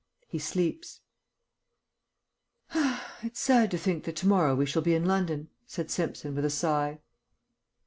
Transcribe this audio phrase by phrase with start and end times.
[0.29, 1.01] HE SLEEPS
[3.21, 6.43] "It's sad to think that to morrow we shall be in London," said Simpson, with
[6.43, 7.01] a sigh.